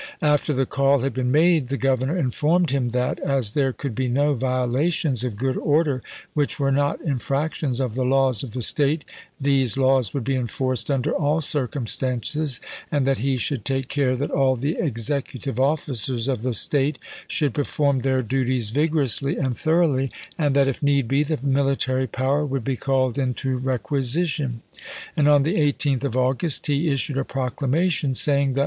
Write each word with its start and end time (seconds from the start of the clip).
After 0.23 0.51
the 0.51 0.65
call 0.65 1.01
had 1.01 1.13
been 1.13 1.29
made 1.31 1.67
the 1.67 1.77
Governor 1.77 2.17
informed 2.17 2.69
Aug. 2.69 2.69
15. 2.69 2.77
him 2.85 2.89
that, 2.89 3.19
as 3.19 3.51
there 3.51 3.71
could 3.71 3.93
be 3.93 4.07
no 4.07 4.33
violations 4.33 5.23
of 5.23 5.37
good 5.37 5.55
order 5.55 6.01
which 6.33 6.59
were 6.59 6.71
not 6.71 6.99
infractions 7.01 7.79
of 7.79 7.93
the 7.93 8.03
laws 8.03 8.41
of 8.41 8.53
the 8.53 8.63
State, 8.63 9.05
these 9.39 9.77
laws 9.77 10.11
would 10.11 10.23
be 10.23 10.33
enforced 10.33 10.89
under 10.89 11.11
all 11.13 11.39
circumstances, 11.39 12.59
and 12.91 13.05
that 13.05 13.19
he 13.19 13.37
should 13.37 13.63
take 13.63 13.89
care 13.89 14.15
that 14.15 14.31
all 14.31 14.55
the 14.55 14.75
executive 14.79 15.59
officers 15.59 16.27
of 16.27 16.41
the 16.41 16.55
State 16.55 16.97
should 17.27 17.53
perform 17.53 17.99
their 17.99 18.23
duties 18.23 18.71
vigorously 18.71 19.37
and 19.37 19.55
thoroughly, 19.55 20.09
and 20.35 20.55
that, 20.55 20.67
if 20.67 20.81
need 20.81 21.07
be, 21.07 21.21
the 21.21 21.37
military 21.43 22.07
power 22.07 22.43
would 22.43 22.63
be 22.63 22.75
called 22.75 23.19
into 23.19 23.55
requisition; 23.55 24.63
and 25.15 25.27
on 25.27 25.43
the 25.43 25.57
18th 25.57 26.03
of 26.03 26.17
August 26.17 26.65
he 26.65 26.91
issued 26.91 27.19
a 27.19 27.23
proclamation 27.23 28.15
saying 28.15 28.53
that 28.55 28.59
lses. 28.59 28.59